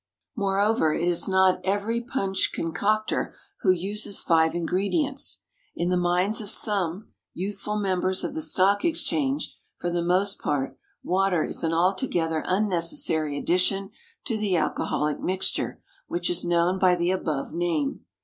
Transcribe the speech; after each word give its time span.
Moreover 0.35 0.95
it 0.95 1.07
is 1.07 1.27
not 1.27 1.61
every 1.63 2.01
punch 2.01 2.51
concoctor 2.55 3.33
who 3.59 3.69
uses 3.69 4.23
five 4.23 4.55
ingredients. 4.55 5.43
In 5.75 5.89
the 5.89 5.95
minds 5.95 6.41
of 6.41 6.49
some 6.49 7.09
youthful 7.35 7.77
members 7.79 8.23
of 8.23 8.33
the 8.33 8.41
Stock 8.41 8.83
Exchange, 8.83 9.55
for 9.77 9.91
the 9.91 10.01
most 10.01 10.39
part 10.39 10.75
water 11.03 11.43
is 11.43 11.63
an 11.63 11.71
altogether 11.71 12.41
unnecessary 12.47 13.37
addition 13.37 13.91
to 14.25 14.39
the 14.39 14.57
alcoholic 14.57 15.19
mixture 15.19 15.79
which 16.07 16.31
is 16.31 16.43
known 16.43 16.79
by 16.79 16.95
the 16.95 17.11
above 17.11 17.53
name. 17.53 18.03